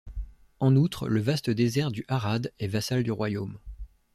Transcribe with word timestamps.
En 0.59 0.75
outre, 0.75 1.07
le 1.07 1.19
vaste 1.19 1.51
désert 1.51 1.91
du 1.91 2.03
Harad 2.07 2.51
est 2.57 2.65
vassal 2.65 3.03
du 3.03 3.11
royaume. 3.11 3.59